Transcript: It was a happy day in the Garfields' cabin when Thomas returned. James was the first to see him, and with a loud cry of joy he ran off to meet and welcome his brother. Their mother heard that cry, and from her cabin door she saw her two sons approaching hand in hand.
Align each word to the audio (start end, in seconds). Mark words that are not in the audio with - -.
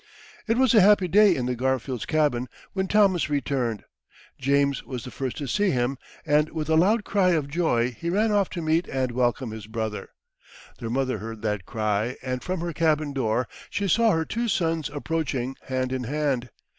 It 0.47 0.57
was 0.57 0.73
a 0.73 0.81
happy 0.81 1.07
day 1.07 1.35
in 1.35 1.45
the 1.45 1.53
Garfields' 1.53 2.07
cabin 2.07 2.49
when 2.73 2.87
Thomas 2.87 3.29
returned. 3.29 3.83
James 4.39 4.83
was 4.83 5.03
the 5.03 5.11
first 5.11 5.37
to 5.37 5.45
see 5.47 5.69
him, 5.69 5.99
and 6.25 6.49
with 6.49 6.69
a 6.69 6.75
loud 6.75 7.03
cry 7.03 7.33
of 7.33 7.47
joy 7.47 7.91
he 7.91 8.09
ran 8.09 8.31
off 8.31 8.49
to 8.49 8.63
meet 8.63 8.87
and 8.87 9.11
welcome 9.11 9.51
his 9.51 9.67
brother. 9.67 10.09
Their 10.79 10.89
mother 10.89 11.19
heard 11.19 11.43
that 11.43 11.67
cry, 11.67 12.15
and 12.23 12.41
from 12.41 12.61
her 12.61 12.73
cabin 12.73 13.13
door 13.13 13.47
she 13.69 13.87
saw 13.87 14.09
her 14.09 14.25
two 14.25 14.47
sons 14.47 14.89
approaching 14.89 15.55
hand 15.67 15.93
in 15.93 16.05
hand. 16.05 16.49